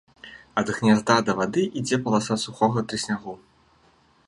Ад 0.61 0.71
гнязда 0.77 1.17
да 1.27 1.35
вады 1.41 1.63
ідзе 1.81 1.97
паласа 2.07 2.39
сухога 2.47 2.79
трыснягу. 2.91 3.33